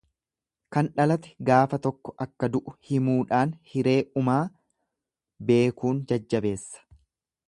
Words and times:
Kan 0.75 0.87
dhalate 0.99 1.33
gaafa 1.49 1.79
tokko 1.83 2.13
akka 2.25 2.49
du'u 2.55 2.73
himuudhaan 2.89 3.53
hiree 3.73 3.97
umaa 4.23 4.41
beekuun 5.51 6.01
jajjabeessa. 6.13 6.87